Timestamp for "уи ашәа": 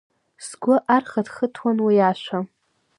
1.85-2.39